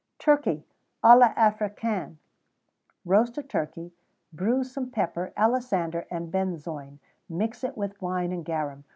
Turkey 0.17 0.65
à 1.03 1.15
l'Africaine. 1.15 2.17
Roast 3.05 3.37
a 3.37 3.43
turkey; 3.43 3.91
bruise 4.33 4.71
some 4.71 4.89
pepper, 4.89 5.31
alisander, 5.37 6.07
and 6.09 6.31
benzoin; 6.33 6.97
mix 7.29 7.63
it 7.63 7.77
with 7.77 8.01
wine 8.01 8.31
and 8.31 8.43
garum. 8.43 8.83